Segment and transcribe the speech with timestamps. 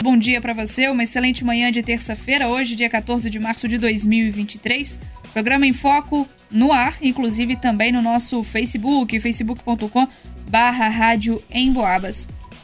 [0.00, 3.76] Bom dia para você, uma excelente manhã de terça-feira, hoje, dia 14 de março de
[3.78, 4.96] 2023.
[5.32, 10.06] Programa em Foco no ar, inclusive também no nosso Facebook, facebook.com
[10.48, 11.42] barra rádio.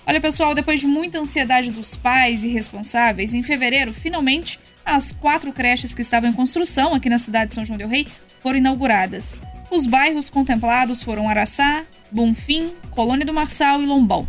[0.06, 5.52] Olha pessoal, depois de muita ansiedade dos pais e responsáveis, em fevereiro, finalmente, as quatro
[5.52, 8.06] creches que estavam em construção aqui na cidade de São João del Rei
[8.40, 9.36] foram inauguradas.
[9.72, 14.28] Os bairros contemplados foram Araçá, Bonfim, Colônia do Marçal e Lombão.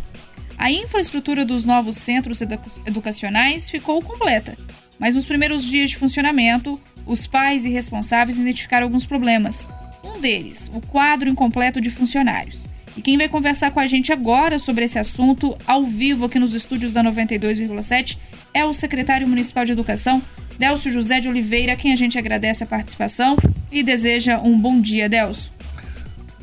[0.58, 2.40] A infraestrutura dos novos centros
[2.86, 4.56] educacionais ficou completa,
[4.98, 9.68] mas nos primeiros dias de funcionamento, os pais e responsáveis identificaram alguns problemas.
[10.02, 12.68] Um deles, o quadro incompleto de funcionários.
[12.96, 16.54] E quem vai conversar com a gente agora sobre esse assunto, ao vivo aqui nos
[16.54, 18.18] estúdios da 92,7,
[18.54, 20.22] é o secretário municipal de Educação,
[20.58, 23.36] Delcio José de Oliveira, quem a gente agradece a participação
[23.70, 25.55] e deseja um bom dia, Delcio.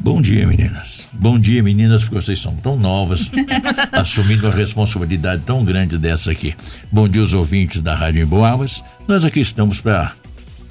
[0.03, 1.07] Bom dia, meninas.
[1.13, 3.31] Bom dia, meninas, porque vocês são tão novas,
[3.93, 6.53] assumindo uma responsabilidade tão grande dessa aqui.
[6.91, 8.83] Bom dia, os ouvintes da Rádio Emboabas.
[9.07, 10.11] Nós aqui estamos para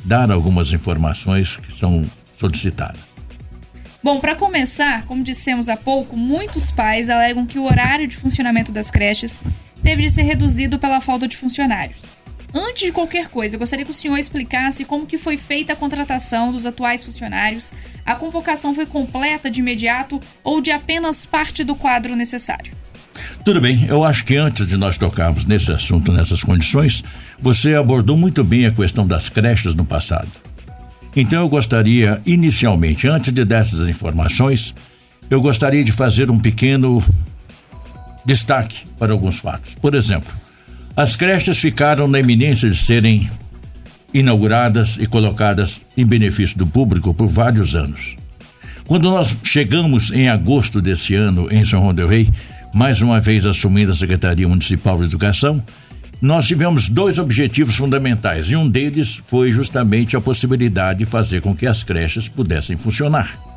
[0.05, 2.05] dar algumas informações que são
[2.37, 3.01] solicitadas.
[4.05, 8.71] Bom, para começar, como dissemos há pouco, muitos pais alegam que o horário de funcionamento
[8.71, 9.41] das creches
[9.83, 11.97] teve de ser reduzido pela falta de funcionários.
[12.55, 15.77] Antes de qualquer coisa, eu gostaria que o senhor explicasse como que foi feita a
[15.77, 17.73] contratação dos atuais funcionários.
[18.05, 22.73] A convocação foi completa de imediato ou de apenas parte do quadro necessário?
[23.45, 27.03] Tudo bem, eu acho que antes de nós tocarmos nesse assunto, nessas condições,
[27.41, 30.29] você abordou muito bem a questão das creches no passado.
[31.17, 34.75] Então eu gostaria, inicialmente, antes de dessas informações,
[35.31, 37.03] eu gostaria de fazer um pequeno
[38.25, 39.75] destaque para alguns fatos.
[39.75, 40.33] Por exemplo,
[40.97, 43.31] as creches ficaram na iminência de serem
[44.13, 48.15] inauguradas e colocadas em benefício do público por vários anos.
[48.87, 52.29] Quando nós chegamos em agosto desse ano em São João del Rei,
[52.75, 55.65] mais uma vez assumindo a Secretaria Municipal de Educação,
[56.21, 61.55] nós tivemos dois objetivos fundamentais e um deles foi justamente a possibilidade de fazer com
[61.55, 63.52] que as creches pudessem funcionar.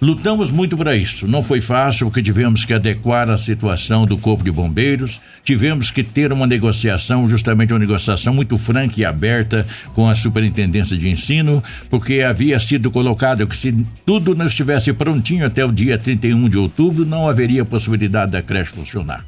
[0.00, 1.26] Lutamos muito para isso.
[1.26, 6.02] Não foi fácil, porque tivemos que adequar a situação do Corpo de Bombeiros, tivemos que
[6.02, 11.62] ter uma negociação, justamente uma negociação muito franca e aberta com a Superintendência de Ensino,
[11.88, 13.72] porque havia sido colocado que se
[14.04, 18.72] tudo não estivesse prontinho até o dia 31 de outubro, não haveria possibilidade da creche
[18.72, 19.24] funcionar.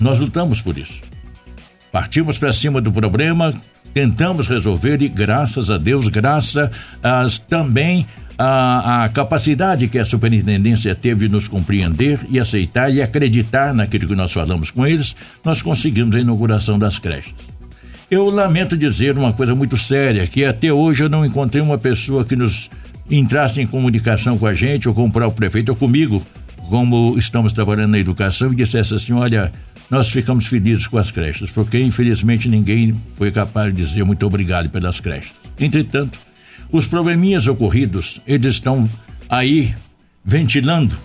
[0.00, 1.02] Nós lutamos por isso.
[1.92, 3.52] Partimos para cima do problema,
[3.92, 6.70] tentamos resolver e graças a Deus, graças
[7.02, 8.06] a, também
[8.38, 14.06] a, a capacidade que a superintendência teve de nos compreender e aceitar e acreditar naquilo
[14.06, 17.34] que nós falamos com eles, nós conseguimos a inauguração das creches.
[18.08, 22.24] Eu lamento dizer uma coisa muito séria, que até hoje eu não encontrei uma pessoa
[22.24, 22.70] que nos
[23.10, 26.24] entrasse em comunicação com a gente, ou com o próprio prefeito, ou comigo,
[26.68, 29.52] como estamos trabalhando na educação, e dissesse assim: olha,
[29.90, 34.70] nós ficamos felizes com as creches, porque infelizmente ninguém foi capaz de dizer muito obrigado
[34.70, 35.32] pelas creches.
[35.58, 36.18] Entretanto,
[36.70, 38.88] os probleminhas ocorridos, eles estão
[39.28, 39.74] aí
[40.24, 40.96] ventilando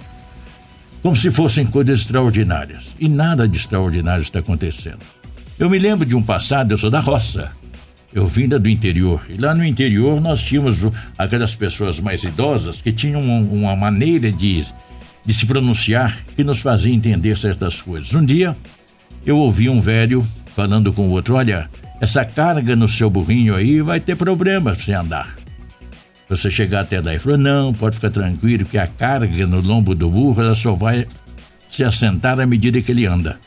[1.01, 2.96] como se fossem coisas extraordinárias.
[3.00, 5.00] E nada de extraordinário está acontecendo.
[5.59, 7.50] Eu me lembro de um passado, eu sou da roça.
[8.13, 9.25] Eu vinda do interior.
[9.29, 10.79] E lá no interior nós tínhamos
[11.18, 14.66] aquelas pessoas mais idosas que tinham uma maneira de,
[15.25, 18.13] de se pronunciar que nos fazia entender certas coisas.
[18.13, 18.56] Um dia
[19.25, 20.25] eu ouvi um velho
[20.56, 21.69] falando com o outro: Olha,
[22.00, 25.42] essa carga no seu burrinho aí vai ter problemas se andar.
[26.35, 29.94] Você chegar até lá e falou: não, pode ficar tranquilo, que a carga no lombo
[29.94, 31.07] do burro ela só vai
[31.69, 33.39] se assentar à medida que ele anda.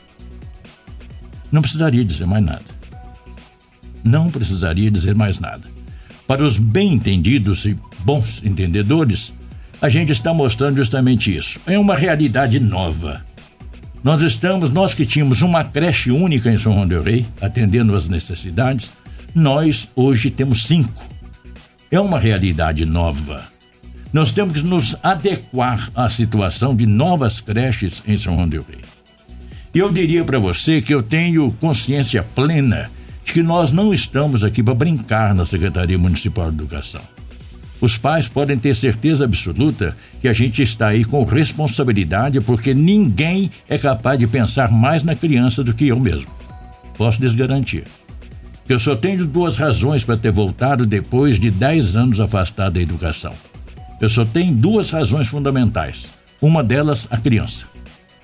[1.51, 2.65] Não precisaria dizer mais nada.
[4.05, 5.67] Não precisaria dizer mais nada.
[6.25, 9.35] Para os bem entendidos e bons entendedores,
[9.81, 11.59] a gente está mostrando justamente isso.
[11.67, 13.25] É uma realidade nova.
[14.01, 17.03] Nós estamos, nós que tínhamos uma creche única em São João del
[17.41, 18.91] atendendo às necessidades,
[19.35, 21.16] nós hoje temos cinco
[21.91, 23.43] é uma realidade nova.
[24.11, 28.81] Nós temos que nos adequar à situação de novas creches em São João del Rei.
[29.73, 32.89] Eu diria para você que eu tenho consciência plena
[33.23, 37.01] de que nós não estamos aqui para brincar na Secretaria Municipal de Educação.
[37.79, 43.51] Os pais podem ter certeza absoluta que a gente está aí com responsabilidade porque ninguém
[43.69, 46.25] é capaz de pensar mais na criança do que eu mesmo.
[46.97, 47.83] Posso lhes garantir.
[48.69, 53.33] Eu só tenho duas razões para ter voltado depois de 10 anos afastado da educação.
[54.01, 56.07] Eu só tenho duas razões fundamentais.
[56.41, 57.65] Uma delas, a criança.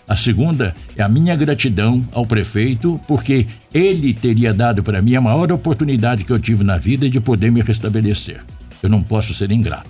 [0.08, 5.22] A segunda é a minha gratidão ao prefeito, porque ele teria dado para mim a
[5.22, 8.44] maior oportunidade que eu tive na vida de poder me restabelecer.
[8.82, 9.90] Eu não posso ser ingrato.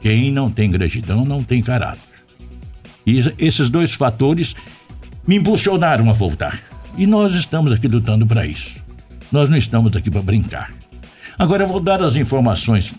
[0.00, 2.00] Quem não tem gratidão não tem caráter.
[3.06, 4.56] E esses dois fatores
[5.26, 6.60] me impulsionaram a voltar.
[6.98, 8.81] E nós estamos aqui lutando para isso.
[9.32, 10.72] Nós não estamos aqui para brincar.
[11.38, 12.92] Agora eu vou dar as informações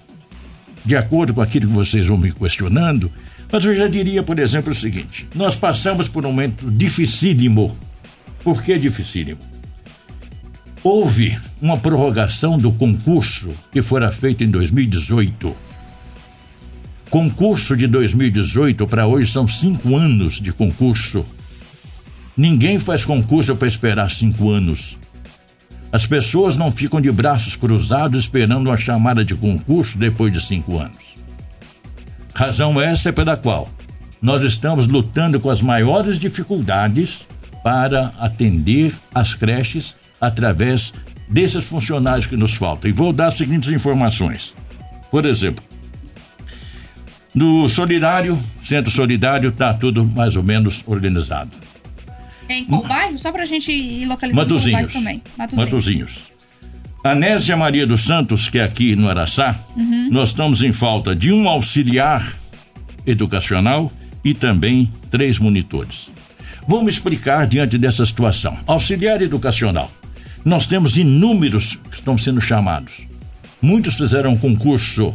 [0.83, 3.11] de acordo com aquilo que vocês vão me questionando,
[3.51, 7.77] mas eu já diria, por exemplo, o seguinte: nós passamos por um momento dificílimo.
[8.43, 9.39] Por que dificílimo?
[10.83, 15.55] Houve uma prorrogação do concurso que fora feito em 2018.
[17.09, 21.25] Concurso de 2018 para hoje são cinco anos de concurso.
[22.35, 24.97] Ninguém faz concurso para esperar cinco anos.
[25.93, 30.79] As pessoas não ficam de braços cruzados esperando uma chamada de concurso depois de cinco
[30.79, 31.13] anos.
[32.33, 33.69] Razão essa pela qual
[34.19, 37.27] nós estamos lutando com as maiores dificuldades
[37.63, 40.91] para atender as creches através
[41.29, 42.89] desses funcionários que nos faltam.
[42.89, 44.51] E vou dar as seguintes informações.
[45.11, 45.63] Por exemplo,
[47.35, 51.55] no Solidário, Centro Solidário, está tudo mais ou menos organizado.
[52.49, 53.17] Em qual bairro?
[53.17, 54.73] Só pra gente ir localizando Matozinhos.
[54.79, 55.21] bairro também.
[55.37, 55.71] Matozinhos.
[55.71, 56.33] Matozinhos.
[57.03, 59.59] Anésia Maria dos Santos, que é aqui no Araçá,
[60.09, 62.39] nós estamos em falta de um auxiliar
[63.05, 63.91] educacional
[64.23, 66.09] e também três monitores.
[66.65, 68.57] Vamos explicar diante dessa situação.
[68.65, 69.91] Auxiliar educacional.
[70.45, 73.05] Nós temos inúmeros que estão sendo chamados.
[73.61, 75.13] Muitos fizeram concurso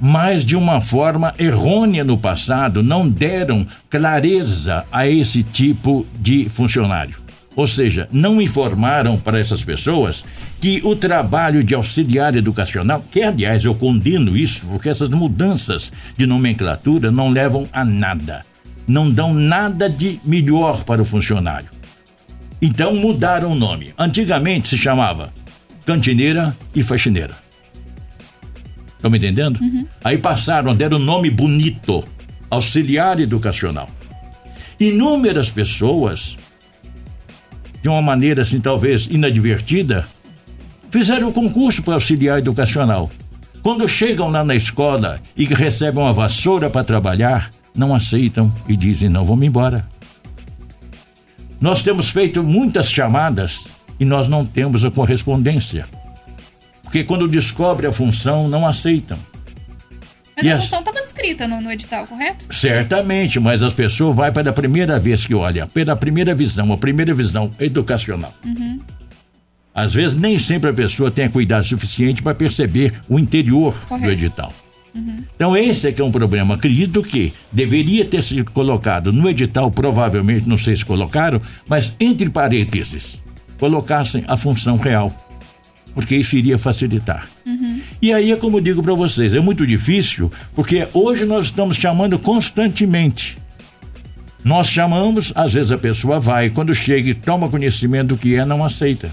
[0.00, 7.24] mas de uma forma errônea no passado, não deram clareza a esse tipo de funcionário.
[7.56, 10.24] Ou seja, não informaram para essas pessoas
[10.60, 16.26] que o trabalho de auxiliar educacional, que aliás eu condeno isso, porque essas mudanças de
[16.26, 18.42] nomenclatura não levam a nada,
[18.88, 21.68] não dão nada de melhor para o funcionário.
[22.60, 23.92] Então mudaram o nome.
[23.96, 25.32] Antigamente se chamava
[25.84, 27.43] cantineira e faxineira.
[29.04, 29.60] Estão me entendendo?
[30.02, 32.02] Aí passaram, deram um nome bonito,
[32.48, 33.86] auxiliar educacional.
[34.80, 36.38] Inúmeras pessoas,
[37.82, 40.06] de uma maneira assim talvez inadvertida,
[40.90, 43.10] fizeram o concurso para auxiliar educacional.
[43.62, 48.74] Quando chegam lá na escola e que recebem uma vassoura para trabalhar, não aceitam e
[48.74, 49.86] dizem: não, vamos embora.
[51.60, 53.64] Nós temos feito muitas chamadas
[54.00, 55.86] e nós não temos a correspondência.
[56.94, 59.18] Porque quando descobre a função, não aceitam.
[60.36, 62.46] Mas E a função estava descrita no, no edital, correto?
[62.54, 67.12] Certamente, mas as pessoas vai pela primeira vez que olha, pela primeira visão, a primeira
[67.12, 68.32] visão educacional.
[69.74, 73.86] Às vezes nem sempre a pessoa tem a cuidado suficiente para perceber o interior do
[73.88, 74.12] Correto.
[74.12, 74.52] edital.
[75.34, 76.54] Então esse é que é um problema.
[76.54, 82.30] Acredito que deveria ter sido colocado no edital, provavelmente, não sei se colocaram, mas entre
[82.30, 83.20] parênteses,
[83.58, 85.12] colocassem a função real.
[85.94, 87.28] Porque isso iria facilitar.
[88.02, 91.76] E aí é como eu digo para vocês, é muito difícil, porque hoje nós estamos
[91.76, 93.38] chamando constantemente.
[94.44, 98.44] Nós chamamos, às vezes a pessoa vai, quando chega e toma conhecimento do que é,
[98.44, 99.10] não aceita.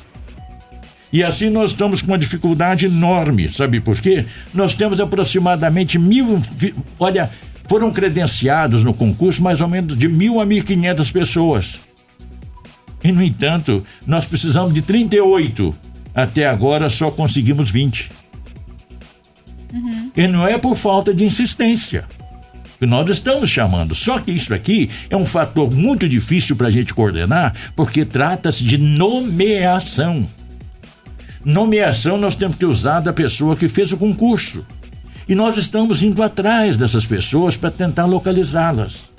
[1.14, 4.26] E assim nós estamos com uma dificuldade enorme, sabe por quê?
[4.54, 6.42] Nós temos aproximadamente mil.
[7.00, 7.30] Olha,
[7.68, 11.80] foram credenciados no concurso mais ou menos de mil a mil quinhentas pessoas.
[13.04, 15.74] E, no entanto, nós precisamos de 38.
[16.14, 18.12] Até agora só conseguimos 20.
[20.16, 22.06] E não é por falta de insistência.
[22.80, 23.94] que nós estamos chamando.
[23.94, 28.64] Só que isso aqui é um fator muito difícil para a gente coordenar, porque trata-se
[28.64, 30.28] de nomeação.
[31.46, 34.66] Nomeação nós temos que usar da pessoa que fez o concurso.
[35.30, 39.12] E nós estamos indo atrás dessas pessoas para tentar localizá-las.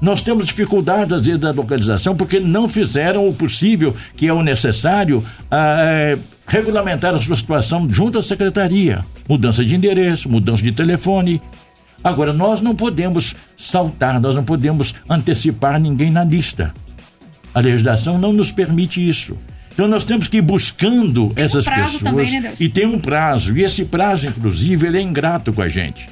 [0.00, 4.42] Nós temos dificuldade, às vezes, da localização porque não fizeram o possível, que é o
[4.42, 9.04] necessário, a, eh, regulamentar a sua situação junto à secretaria.
[9.28, 11.40] Mudança de endereço, mudança de telefone.
[12.04, 16.72] Agora, nós não podemos saltar, nós não podemos antecipar ninguém na lista.
[17.54, 19.36] A legislação não nos permite isso.
[19.72, 22.86] Então nós temos que ir buscando Tem um essas prazo pessoas também, né, e tem
[22.86, 23.56] um prazo.
[23.56, 26.08] E esse prazo, inclusive, ele é ingrato com a gente.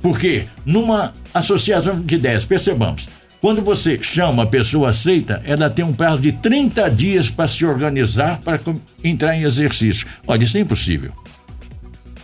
[0.00, 3.08] Porque numa associação de ideias, percebamos,
[3.42, 7.66] quando você chama, a pessoa aceita, ela tem um prazo de 30 dias para se
[7.66, 8.60] organizar para
[9.02, 10.06] entrar em exercício.
[10.28, 11.12] Olha, isso é impossível.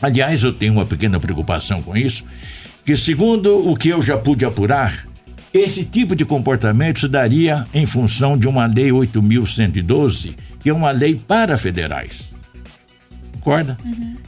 [0.00, 2.22] Aliás, eu tenho uma pequena preocupação com isso,
[2.84, 5.08] que segundo o que eu já pude apurar,
[5.52, 10.92] esse tipo de comportamento se daria em função de uma lei 8.112, que é uma
[10.92, 12.28] lei para federais.
[13.32, 13.76] Concorda?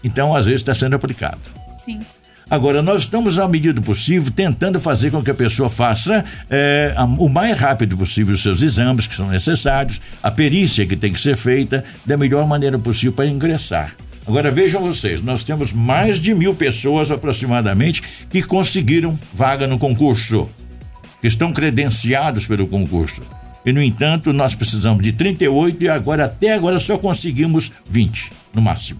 [0.03, 1.39] Então, às vezes, está sendo aplicado.
[1.85, 2.01] Sim.
[2.51, 6.25] Agora, nós estamos, à medida possível, tentando fazer com que a pessoa faça
[6.97, 11.13] a- o mais rápido possível os seus exames que são necessários, a perícia que tem
[11.13, 13.95] que ser feita da melhor maneira possível para ingressar.
[14.27, 20.49] Agora, vejam vocês, nós temos mais de mil pessoas aproximadamente que conseguiram vaga no concurso,
[21.21, 23.21] que estão credenciados pelo concurso.
[23.65, 28.61] E, no entanto, nós precisamos de 38 e agora, até agora, só conseguimos 20, no
[28.63, 28.99] máximo.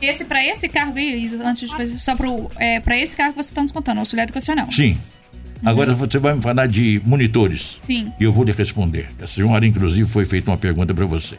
[0.00, 2.28] Esse, para esse cargo aí, antes de coisa, só para
[2.58, 4.70] é, esse cargo que você está nos contando, auxiliar educacional.
[4.70, 4.92] Sim.
[4.92, 5.68] Uhum.
[5.68, 7.78] Agora você vai me falar de monitores.
[7.82, 8.12] Sim.
[8.18, 9.08] E eu vou lhe responder.
[9.18, 11.38] Essa senhora, inclusive, foi feita uma pergunta para você.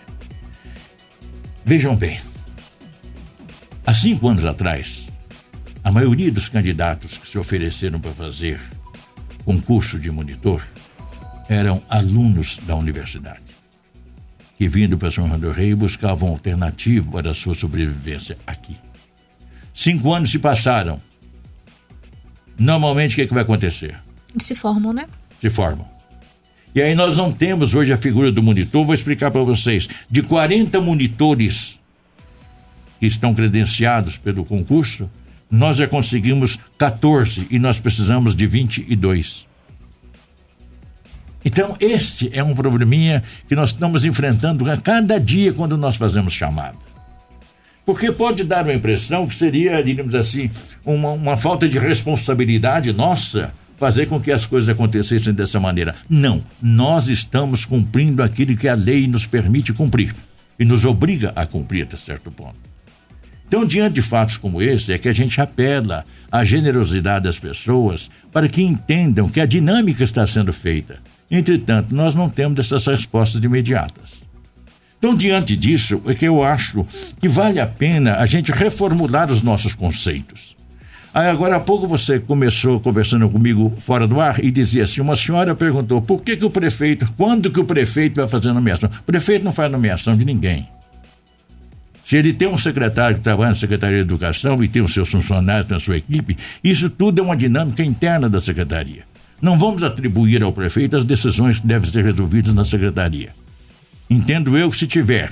[1.65, 2.19] Vejam bem.
[3.85, 5.07] Há cinco anos atrás,
[5.83, 8.59] a maioria dos candidatos que se ofereceram para fazer
[9.43, 10.61] concurso de monitor
[11.49, 13.41] eram alunos da universidade,
[14.61, 18.75] que vindo para São João do Rei buscavam alternativa para a sua sobrevivência aqui.
[19.73, 21.01] Cinco anos se passaram.
[22.59, 23.99] Normalmente, o que, é que vai acontecer?
[24.37, 25.07] Se formam, né?
[25.39, 25.89] Se formam.
[26.75, 29.89] E aí nós não temos hoje a figura do monitor, vou explicar para vocês.
[30.07, 31.79] De 40 monitores
[32.99, 35.09] que estão credenciados pelo concurso,
[35.49, 39.47] nós já conseguimos 14 e nós precisamos de 22.
[41.43, 46.33] Então, este é um probleminha que nós estamos enfrentando a cada dia quando nós fazemos
[46.33, 46.77] chamada.
[47.85, 50.51] Porque pode dar uma impressão que seria, digamos assim,
[50.85, 55.95] uma, uma falta de responsabilidade nossa fazer com que as coisas acontecessem dessa maneira.
[56.07, 60.15] Não, nós estamos cumprindo aquilo que a lei nos permite cumprir
[60.59, 62.70] e nos obriga a cumprir até certo ponto.
[63.51, 68.09] Então, diante de fatos como esse, é que a gente apela à generosidade das pessoas
[68.31, 70.99] para que entendam que a dinâmica está sendo feita.
[71.29, 74.21] Entretanto, nós não temos essas respostas imediatas.
[74.97, 76.85] Então, diante disso, é que eu acho
[77.19, 80.55] que vale a pena a gente reformular os nossos conceitos.
[81.13, 85.17] Aí, agora há pouco você começou conversando comigo fora do ar e dizia assim: uma
[85.17, 88.89] senhora perguntou por que, que o prefeito, quando que o prefeito vai fazer nomeação?
[89.01, 90.69] O prefeito não faz nomeação de ninguém.
[92.11, 95.07] Se ele tem um secretário que trabalha na Secretaria de Educação e tem os seus
[95.07, 99.05] funcionários na sua equipe, isso tudo é uma dinâmica interna da Secretaria.
[99.41, 103.29] Não vamos atribuir ao prefeito as decisões que devem ser resolvidas na Secretaria.
[104.09, 105.31] Entendo eu que se tiver.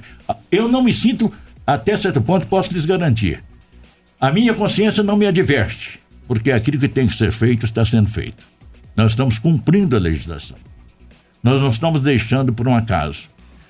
[0.49, 1.29] Eu não me sinto,
[1.67, 3.43] até certo ponto, posso lhes garantir.
[4.17, 8.07] A minha consciência não me adverte, porque aquilo que tem que ser feito está sendo
[8.07, 8.41] feito.
[8.95, 10.55] Nós estamos cumprindo a legislação.
[11.43, 13.23] Nós não estamos deixando por um acaso.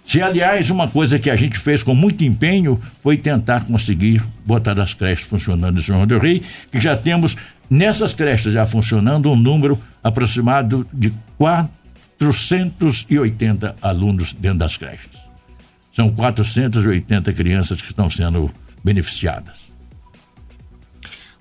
[0.09, 4.79] Se, aliás, uma coisa que a gente fez com muito empenho foi tentar conseguir botar
[4.79, 7.37] as creches funcionando em São João do Rei, que já temos
[7.69, 15.11] nessas creches já funcionando um número aproximado de 480 alunos dentro das creches.
[15.93, 18.51] São 480 crianças que estão sendo
[18.83, 19.68] beneficiadas.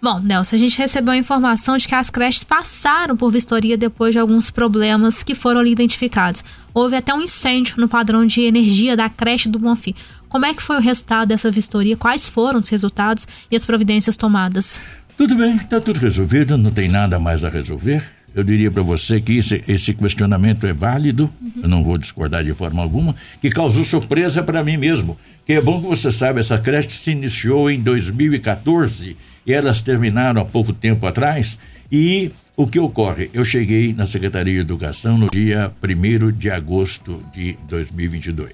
[0.00, 4.12] Bom, Nelson, a gente recebeu a informação de que as creches passaram por vistoria depois
[4.12, 6.44] de alguns problemas que foram ali identificados.
[6.72, 9.94] Houve até um incêndio no padrão de energia da creche do Bonfim.
[10.28, 11.96] Como é que foi o resultado dessa vistoria?
[11.96, 14.80] Quais foram os resultados e as providências tomadas?
[15.16, 18.17] Tudo bem, está tudo resolvido, não tem nada mais a resolver.
[18.34, 21.62] Eu diria para você que esse, esse, questionamento é válido, uhum.
[21.62, 25.18] eu não vou discordar de forma alguma, que causou surpresa para mim mesmo.
[25.44, 29.16] Que é bom que você saiba, essa creche se iniciou em 2014
[29.46, 31.58] e elas terminaram há pouco tempo atrás.
[31.90, 33.30] E o que ocorre?
[33.32, 38.52] Eu cheguei na Secretaria de Educação no dia 1 de agosto de 2022,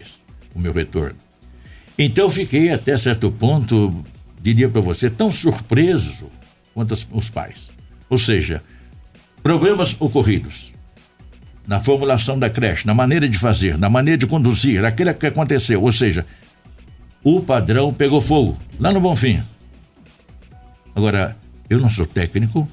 [0.55, 1.17] o meu retorno.
[1.99, 4.05] Então fiquei até certo ponto,
[4.41, 6.31] diria para você, tão surpreso
[6.73, 7.71] quanto os pais.
[8.09, 8.63] Ou seja,
[9.45, 10.73] problemas ocorridos
[11.67, 15.83] na formulação da creche, na maneira de fazer, na maneira de conduzir, aquilo que aconteceu.
[15.83, 16.27] Ou seja,
[17.23, 19.43] o padrão pegou fogo lá no Bonfim.
[20.95, 21.37] Agora,
[21.69, 22.67] eu não sou técnico,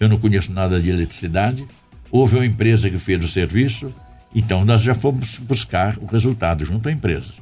[0.00, 1.64] eu não conheço nada de eletricidade,
[2.10, 3.94] houve uma empresa que fez o serviço,
[4.34, 7.32] então nós já fomos buscar o resultado junto à empresa.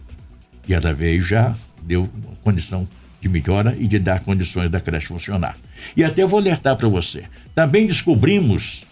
[0.68, 2.08] E ela veio já, deu
[2.42, 2.86] condição
[3.20, 5.56] de melhora e de dar condições da creche funcionar.
[5.96, 7.24] E até vou alertar para você.
[7.54, 8.84] Também descobrimos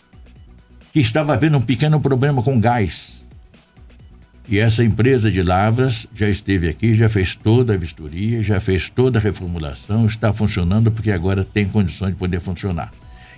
[0.93, 3.19] que estava havendo um pequeno problema com gás
[4.51, 8.89] e essa empresa de lavras já esteve aqui, já fez toda a vistoria, já fez
[8.89, 12.91] toda a reformulação, está funcionando porque agora tem condições de poder funcionar.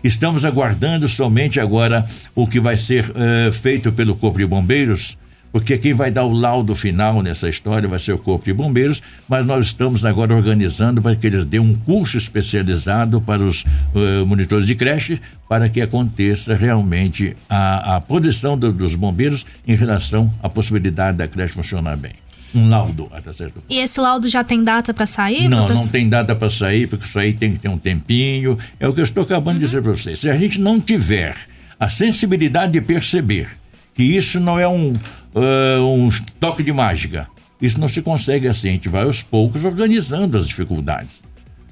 [0.05, 5.19] Estamos aguardando somente agora o que vai ser uh, feito pelo Corpo de Bombeiros
[5.53, 9.03] porque quem vai dar o laudo final nessa história vai ser o Corpo de Bombeiros,
[9.29, 14.27] mas nós estamos agora organizando para que eles dêem um curso especializado para os uh,
[14.27, 20.33] monitores de creche, para que aconteça realmente a, a posição do, dos bombeiros em relação
[20.43, 22.13] à possibilidade da creche funcionar bem
[22.55, 23.67] um laudo até certo ponto.
[23.69, 25.49] E esse laudo já tem data para sair?
[25.49, 28.59] Não, não tem data para sair, porque isso aí tem que ter um tempinho.
[28.79, 29.61] É o que eu estou acabando uhum.
[29.61, 30.19] de dizer para vocês.
[30.19, 31.37] Se a gente não tiver
[31.79, 33.49] a sensibilidade de perceber
[33.95, 34.93] que isso não é um,
[35.35, 36.09] uh, um
[36.39, 37.29] toque de mágica.
[37.61, 38.69] Isso não se consegue assim.
[38.69, 41.21] A gente vai aos poucos organizando as dificuldades.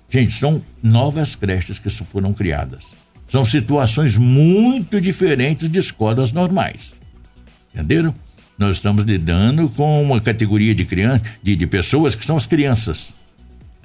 [0.08, 2.84] Gente, são novas creches que foram criadas.
[3.28, 6.92] São situações muito diferentes de escolas normais.
[7.74, 8.14] Entenderam?
[8.56, 13.12] Nós estamos lidando com uma categoria de crianças, de, de pessoas que são as crianças.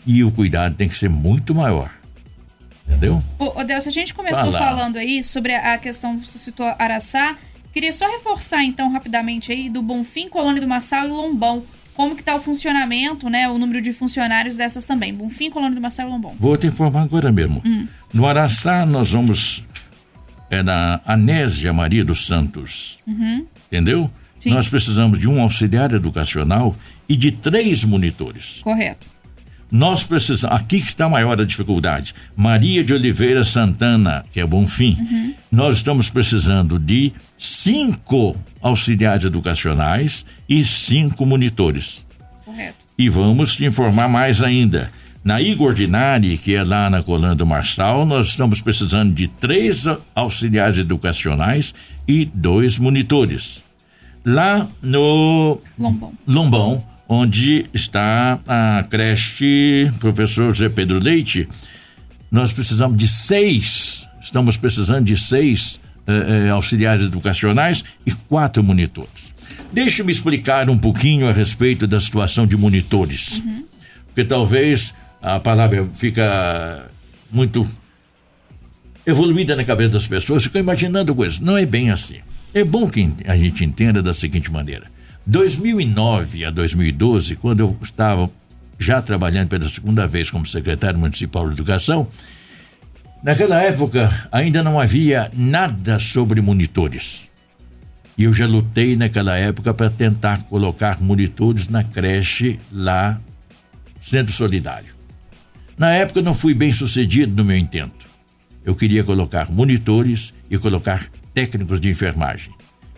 [0.06, 1.92] E o cuidado tem que ser muito maior.
[2.88, 3.24] Entendeu?
[3.38, 4.58] Ô, Deus, a gente começou Fala.
[4.60, 7.38] falando aí sobre a questão, você citou Araçá.
[7.74, 11.64] Queria só reforçar então rapidamente aí do Bonfim, Colônia do Marçal e Lombão.
[11.96, 13.50] Como que está o funcionamento, né?
[13.50, 15.14] O número de funcionários dessas também.
[15.14, 16.36] Bonfim, Colônia do Marçal e Lombão.
[16.40, 17.62] Vou te informar agora mesmo.
[17.66, 17.88] Hum.
[18.14, 19.64] No Araçá nós vamos
[20.54, 23.00] é na Anésia Maria dos Santos.
[23.08, 23.46] Uhum.
[23.68, 24.10] Entendeu?
[24.40, 24.52] Sim.
[24.52, 26.76] Nós precisamos de um auxiliar educacional
[27.10, 28.60] e de três monitores.
[28.62, 29.08] Correto.
[29.74, 30.56] Nós precisamos.
[30.56, 32.14] Aqui que está a maior a dificuldade.
[32.36, 34.96] Maria de Oliveira Santana, que é Bonfim.
[35.00, 35.34] Uhum.
[35.52, 42.06] Nós estamos precisando de cinco auxiliares educacionais e cinco monitores.
[42.46, 42.78] Correto.
[42.96, 44.92] E vamos te informar mais ainda.
[45.24, 50.78] Na Igor Dinari, que é lá na Colando Marçal, nós estamos precisando de três auxiliares
[50.78, 51.74] educacionais
[52.08, 53.64] e dois monitores.
[54.24, 61.48] Lá no Lombão, Lombão onde está a creche Professor José Pedro Leite.
[62.32, 69.34] Nós precisamos de seis, estamos precisando de seis eh, eh, auxiliares educacionais e quatro monitores.
[69.72, 73.66] Deixe-me explicar um pouquinho a respeito da situação de monitores, uhum.
[74.08, 76.90] porque talvez a palavra fica
[77.32, 77.66] muito
[79.06, 81.40] evoluída na cabeça das pessoas, ficam imaginando coisas.
[81.40, 82.18] Não é bem assim.
[82.54, 84.86] É bom que a gente entenda da seguinte maneira:
[85.26, 88.30] 2009 a 2012, quando eu estava
[88.78, 92.08] já trabalhando pela segunda vez como secretário municipal de educação,
[93.24, 97.30] naquela época ainda não havia nada sobre monitores.
[98.18, 103.20] E eu já lutei naquela época para tentar colocar monitores na creche lá,
[104.02, 104.94] Centro Solidário.
[105.78, 108.06] Na época não fui bem sucedido no meu intento.
[108.64, 112.54] Eu queria colocar monitores e colocar técnicos de enfermagem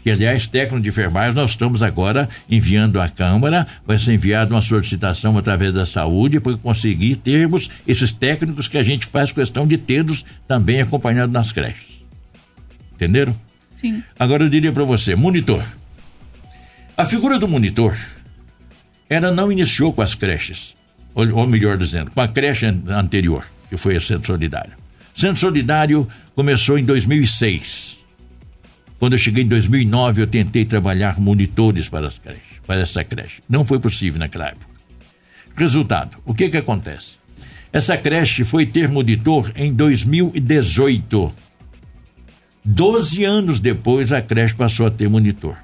[0.06, 4.62] que aliás, técnico de enfermagem, nós estamos agora enviando à Câmara, vai ser enviada uma
[4.62, 9.80] solicitação através da saúde para conseguir termos esses técnicos que a gente faz questão de
[9.80, 12.04] tê-los também acompanhados nas creches.
[12.94, 13.36] Entenderam?
[13.78, 14.04] Sim.
[14.20, 15.65] Agora eu diria para você, monitor.
[16.96, 17.98] A figura do monitor,
[19.10, 20.76] ela não iniciou com as creches,
[21.15, 24.74] ou, ou melhor dizendo, com a creche anterior, que foi a Centro Solidário.
[25.15, 28.05] Centro Solidário começou em 2006
[28.99, 33.41] quando eu cheguei em 2009, eu tentei trabalhar monitores para, as creches, para essa creche.
[33.49, 34.67] Não foi possível naquela época.
[35.55, 37.17] Resultado: o que que acontece?
[37.71, 41.34] Essa creche foi ter monitor em 2018.
[42.63, 45.58] Doze anos depois, a creche passou a ter monitor.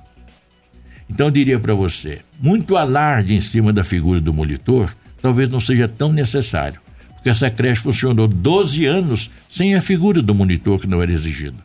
[1.09, 5.59] Então, eu diria para você: muito alarde em cima da figura do monitor talvez não
[5.59, 6.81] seja tão necessário,
[7.13, 11.57] porque essa creche funcionou 12 anos sem a figura do monitor que não era exigido.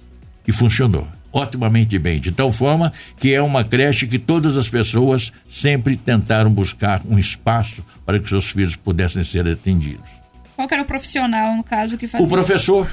[0.46, 5.32] E funcionou otimamente bem, de tal forma que é uma creche que todas as pessoas
[5.50, 10.08] sempre tentaram buscar um espaço para que seus filhos pudessem ser atendidos.
[10.54, 12.26] Qual era o profissional, no caso, que fazia?
[12.26, 12.90] O professor.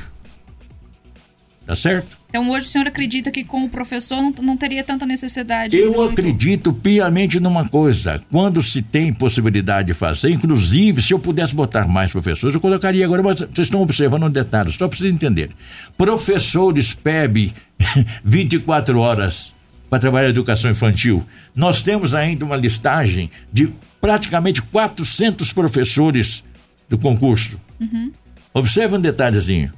[1.65, 2.17] Tá certo?
[2.27, 5.77] Então hoje o senhor acredita que com o professor não, não teria tanta necessidade?
[5.77, 8.21] Eu acredito piamente numa coisa.
[8.29, 13.05] Quando se tem possibilidade de fazer, inclusive, se eu pudesse botar mais professores, eu colocaria
[13.05, 15.55] agora, mas vocês estão observando um detalhe, só para vocês entenderem.
[15.97, 17.53] Professores PEB
[18.25, 19.53] 24 horas
[19.89, 21.23] para trabalhar educação infantil.
[21.55, 26.43] Nós temos ainda uma listagem de praticamente 400 professores
[26.89, 27.61] do concurso.
[27.79, 28.11] Uhum.
[28.53, 29.71] Observe um detalhezinho.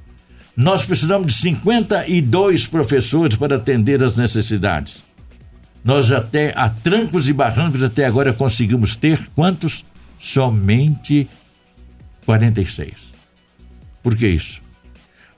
[0.56, 5.04] Nós precisamos de 52 professores para atender as necessidades.
[5.84, 9.84] Nós até, a trancos e barrancos, até agora conseguimos ter quantos?
[10.20, 11.28] Somente
[12.26, 13.14] 46.
[14.02, 14.66] Por que isso?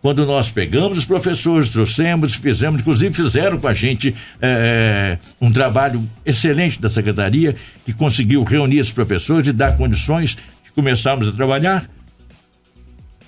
[0.01, 6.07] Quando nós pegamos os professores, trouxemos, fizemos, inclusive fizeram com a gente é, um trabalho
[6.25, 11.89] excelente da secretaria, que conseguiu reunir os professores e dar condições de começarmos a trabalhar.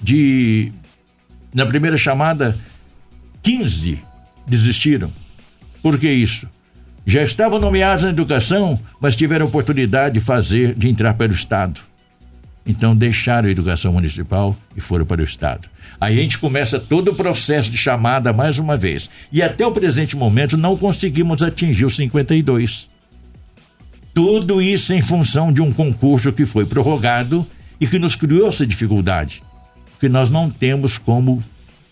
[0.01, 0.71] De
[1.53, 2.57] na primeira chamada,
[3.41, 4.01] 15
[4.45, 5.11] desistiram.
[5.81, 6.47] Por que isso?
[7.05, 11.81] Já estavam nomeados na educação, mas tiveram oportunidade de fazer, de entrar para o Estado.
[12.65, 15.67] Então deixaram a educação municipal e foram para o Estado.
[15.99, 19.09] Aí a gente começa todo o processo de chamada mais uma vez.
[19.31, 22.89] E até o presente momento não conseguimos atingir os 52.
[24.13, 27.47] Tudo isso em função de um concurso que foi prorrogado
[27.81, 29.41] e que nos criou essa dificuldade
[29.99, 31.43] porque nós não temos como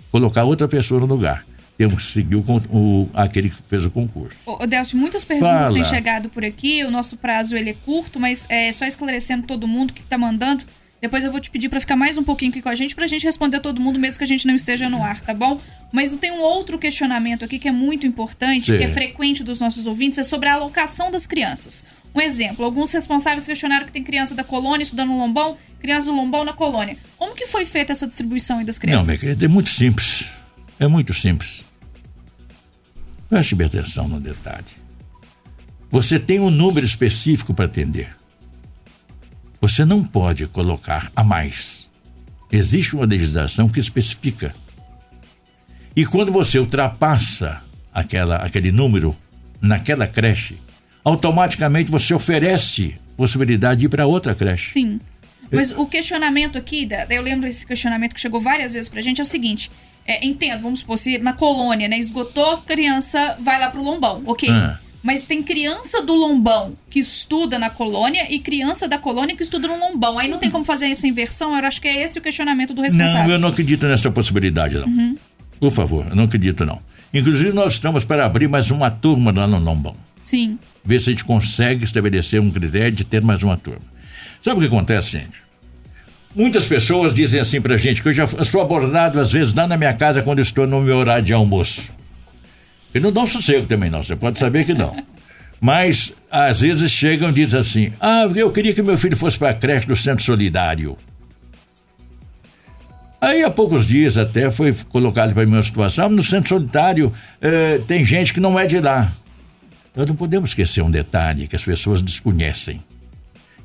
[0.09, 1.45] colocar outra pessoa no lugar.
[1.77, 4.37] Temos que seguir o, o aquele que fez o concurso.
[4.45, 5.73] Ô, Delcio, muitas perguntas Fala.
[5.73, 6.85] têm chegado por aqui.
[6.85, 10.63] O nosso prazo ele é curto, mas é, só esclarecendo todo mundo que está mandando.
[11.01, 13.05] Depois eu vou te pedir para ficar mais um pouquinho aqui com a gente, para
[13.05, 15.33] a gente responder a todo mundo, mesmo que a gente não esteja no ar, tá
[15.33, 15.61] bom?
[15.91, 18.77] Mas tem um outro questionamento aqui que é muito importante, Sim.
[18.77, 21.85] que é frequente dos nossos ouvintes, é sobre a alocação das crianças.
[22.15, 26.15] Um exemplo, alguns responsáveis questionaram que tem criança da colônia estudando no Lombão, criança do
[26.15, 26.97] Lombão na colônia.
[27.15, 29.05] Como que foi feita essa distribuição das crianças?
[29.05, 30.31] Não, minha querida, é muito simples.
[30.79, 31.63] É muito simples.
[33.29, 34.65] Preste bem atenção no detalhe.
[35.91, 38.15] Você tem um número específico para atender.
[39.59, 41.89] Você não pode colocar a mais.
[42.51, 44.53] Existe uma legislação que especifica.
[45.95, 47.61] E quando você ultrapassa
[47.93, 49.15] aquela, aquele número
[49.61, 50.57] naquela creche,
[51.03, 54.71] automaticamente você oferece possibilidade de ir para outra creche.
[54.71, 54.99] Sim.
[55.51, 59.23] Mas o questionamento aqui, eu lembro esse questionamento que chegou várias vezes pra gente, é
[59.23, 59.71] o seguinte:
[60.05, 64.49] é, entendo, vamos supor, se na colônia, né, esgotou, criança vai lá pro lombão, ok.
[64.49, 64.79] Ah.
[65.03, 69.67] Mas tem criança do lombão que estuda na colônia e criança da colônia que estuda
[69.67, 70.17] no lombão.
[70.19, 71.57] Aí não tem como fazer essa inversão?
[71.57, 73.23] Eu acho que é esse o questionamento do responsável.
[73.23, 74.87] Não, eu não acredito nessa possibilidade, não.
[74.87, 75.17] Uhum.
[75.59, 76.81] Por favor, eu não acredito, não.
[77.13, 79.95] Inclusive, nós estamos para abrir mais uma turma lá no lombão.
[80.23, 80.59] Sim.
[80.83, 83.81] Ver se a gente consegue estabelecer um critério de ter mais uma turma.
[84.41, 85.47] Sabe o que acontece, gente?
[86.35, 89.77] Muitas pessoas dizem assim pra gente que eu já sou abordado às vezes lá na
[89.77, 91.91] minha casa quando estou no meu horário de almoço.
[92.97, 94.95] E não dão sossego também não, você pode saber que não.
[95.61, 99.51] Mas às vezes chegam e dizem assim: Ah, eu queria que meu filho fosse para
[99.51, 100.97] a creche do Centro Solidário.
[103.21, 107.81] Aí há poucos dias até foi colocado para mim uma situação, no Centro Solidário eh,
[107.87, 109.11] tem gente que não é de lá.
[109.95, 112.79] Nós não podemos esquecer um detalhe que as pessoas desconhecem.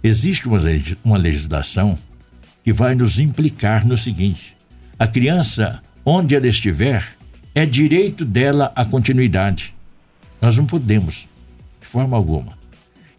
[0.02, 0.58] Existe uma,
[1.04, 1.98] uma legislação
[2.64, 4.56] que vai nos implicar no seguinte:
[4.98, 7.16] a criança, onde ela estiver,
[7.54, 9.74] é direito dela a continuidade.
[10.40, 11.28] Nós não podemos,
[11.80, 12.60] de forma alguma.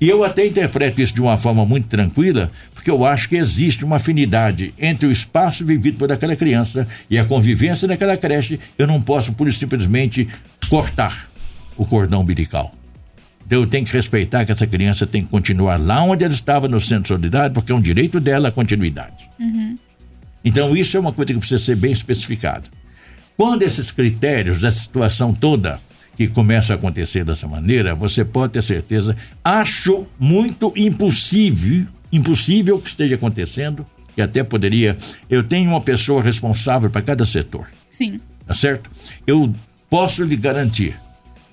[0.02, 3.86] E eu até interpreto isso de uma forma muito tranquila, porque eu acho que existe
[3.86, 8.60] uma afinidade entre o espaço vivido por aquela criança e a convivência naquela creche.
[8.78, 10.28] Eu não posso, por simplesmente,
[10.69, 11.30] cortar
[11.78, 12.72] o cordão umbilical.
[13.46, 16.67] Então eu tenho que respeitar que essa criança tem que continuar lá onde ela estava
[16.67, 19.30] no centro solidário, porque é um direito dela a continuidade.
[19.39, 19.76] Uhum.
[20.43, 22.69] Então isso é uma coisa que precisa ser bem especificado.
[23.36, 25.80] Quando esses critérios, essa situação toda
[26.15, 32.89] que começa a acontecer dessa maneira, você pode ter certeza, acho muito impossível, impossível que
[32.89, 33.84] esteja acontecendo,
[34.15, 34.96] que até poderia,
[35.30, 37.67] eu tenho uma pessoa responsável para cada setor.
[37.89, 38.19] Sim.
[38.46, 38.91] Tá certo?
[39.26, 39.54] Eu
[39.89, 41.00] posso lhe garantir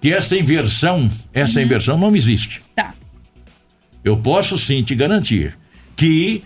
[0.01, 1.65] que essa inversão, essa uhum.
[1.65, 2.63] inversão não existe.
[2.75, 2.95] Tá.
[4.05, 5.57] Eu posso sim te garantir
[5.97, 6.43] que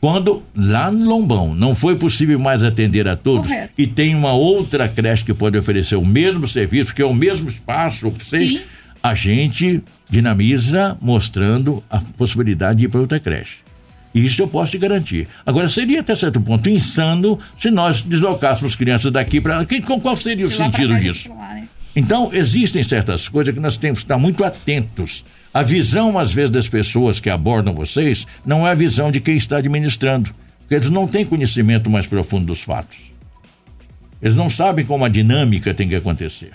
[0.00, 3.72] quando lá no Lombão não foi possível mais atender a todos Correto.
[3.78, 7.48] e tem uma outra creche que pode oferecer o mesmo serviço, que é o mesmo
[7.48, 8.62] espaço, que seja,
[9.02, 13.66] a gente dinamiza mostrando a possibilidade de ir para outra creche.
[14.14, 15.28] Isso eu posso te garantir.
[15.44, 19.66] Agora, seria até certo ponto insano se nós deslocássemos crianças daqui para.
[20.02, 21.28] Qual seria o sentido disso?
[21.28, 21.68] Lá, né?
[21.94, 25.24] Então, existem certas coisas que nós temos que estar muito atentos.
[25.56, 29.38] A visão, às vezes, das pessoas que abordam vocês não é a visão de quem
[29.38, 32.98] está administrando, porque eles não têm conhecimento mais profundo dos fatos.
[34.20, 36.52] Eles não sabem como a dinâmica tem que acontecer.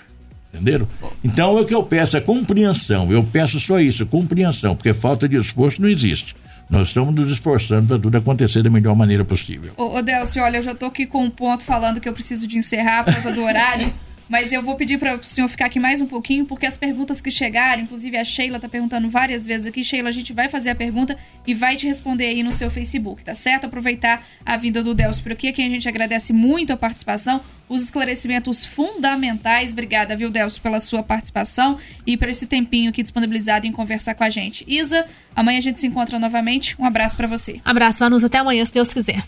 [0.54, 0.86] Entenderam?
[1.24, 3.10] Então, o que eu peço é compreensão.
[3.10, 6.36] Eu peço só isso, compreensão, porque falta de esforço não existe.
[6.70, 9.72] Nós estamos nos esforçando para tudo acontecer da melhor maneira possível.
[9.76, 12.46] Ô, ô Delcio, olha, eu já estou aqui com um ponto falando que eu preciso
[12.46, 13.92] de encerrar por causa do horário.
[14.32, 17.20] Mas eu vou pedir para o senhor ficar aqui mais um pouquinho, porque as perguntas
[17.20, 19.84] que chegaram, inclusive a Sheila está perguntando várias vezes aqui.
[19.84, 23.22] Sheila, a gente vai fazer a pergunta e vai te responder aí no seu Facebook,
[23.22, 23.66] tá certo?
[23.66, 27.42] Aproveitar a vinda do Delcio por aqui, a quem a gente agradece muito a participação,
[27.68, 29.72] os esclarecimentos fundamentais.
[29.72, 34.24] Obrigada, viu, Delcio, pela sua participação e por esse tempinho aqui disponibilizado em conversar com
[34.24, 34.64] a gente.
[34.66, 35.04] Isa,
[35.36, 36.74] amanhã a gente se encontra novamente.
[36.78, 37.60] Um abraço para você.
[37.62, 38.28] Abraço, Vanusa.
[38.28, 39.22] Até amanhã, se Deus quiser.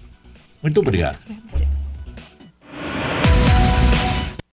[0.63, 1.19] Muito obrigado.